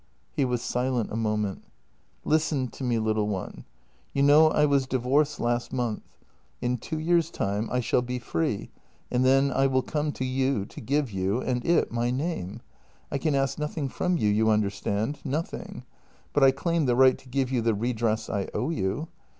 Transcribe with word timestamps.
He 0.35 0.45
was 0.45 0.63
silent 0.63 1.11
a 1.11 1.15
moment." 1.15 1.63
Listen 2.25 2.69
to 2.69 2.83
me, 2.83 2.97
little 2.97 3.27
one. 3.27 3.65
You 4.13 4.23
know 4.23 4.47
I 4.47 4.65
was 4.65 4.87
divorced 4.87 5.39
last 5.39 5.69
JENNY 5.69 5.77
232 5.77 5.91
month. 6.59 6.73
In 6.73 6.77
two 6.79 6.97
years' 6.99 7.29
time 7.29 7.69
I 7.71 7.81
shall 7.81 8.01
be 8.01 8.17
free, 8.17 8.71
and 9.11 9.23
then 9.23 9.51
I 9.51 9.67
will 9.67 9.83
come 9.83 10.11
to 10.13 10.25
you 10.25 10.65
to 10.65 10.81
give 10.81 11.11
you— 11.11 11.39
and 11.41 11.63
it— 11.63 11.91
my 11.91 12.09
name. 12.09 12.61
I 13.11 13.17
ask 13.27 13.59
nothing 13.59 13.89
from 13.89 14.17
you, 14.17 14.29
you 14.29 14.49
understand— 14.49 15.19
nothing— 15.23 15.83
but 16.33 16.43
I 16.43 16.49
claim 16.49 16.87
the 16.87 16.95
right 16.95 17.19
to 17.19 17.29
give 17.29 17.51
you 17.51 17.61
the 17.61 17.75
redress 17.75 18.27
I 18.27 18.47
owe 18.55 18.71
you. 18.71 19.07